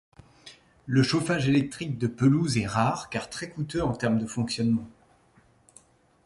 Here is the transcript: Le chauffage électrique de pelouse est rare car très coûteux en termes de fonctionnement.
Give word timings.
Le 0.87 1.03
chauffage 1.03 1.47
électrique 1.47 1.99
de 1.99 2.07
pelouse 2.07 2.57
est 2.57 2.65
rare 2.65 3.11
car 3.11 3.29
très 3.29 3.51
coûteux 3.51 3.83
en 3.83 3.93
termes 3.93 4.17
de 4.17 4.25
fonctionnement. 4.25 4.87